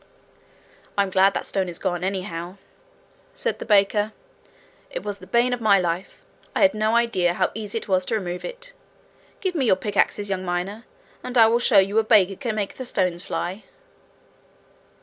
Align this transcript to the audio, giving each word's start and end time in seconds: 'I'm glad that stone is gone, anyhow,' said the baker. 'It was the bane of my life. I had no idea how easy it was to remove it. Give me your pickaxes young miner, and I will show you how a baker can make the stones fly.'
'I'm 0.97 1.11
glad 1.11 1.35
that 1.35 1.45
stone 1.45 1.69
is 1.69 1.77
gone, 1.77 2.03
anyhow,' 2.03 2.57
said 3.35 3.59
the 3.59 3.65
baker. 3.67 4.13
'It 4.89 5.03
was 5.03 5.19
the 5.19 5.27
bane 5.27 5.53
of 5.53 5.61
my 5.61 5.77
life. 5.77 6.17
I 6.55 6.63
had 6.63 6.73
no 6.73 6.95
idea 6.95 7.35
how 7.35 7.51
easy 7.53 7.77
it 7.77 7.87
was 7.87 8.03
to 8.07 8.15
remove 8.15 8.43
it. 8.43 8.73
Give 9.41 9.53
me 9.53 9.67
your 9.67 9.75
pickaxes 9.75 10.27
young 10.27 10.43
miner, 10.43 10.85
and 11.23 11.37
I 11.37 11.45
will 11.45 11.59
show 11.59 11.77
you 11.77 11.97
how 11.97 12.01
a 12.01 12.03
baker 12.03 12.35
can 12.35 12.55
make 12.55 12.77
the 12.77 12.83
stones 12.85 13.21
fly.' 13.21 13.63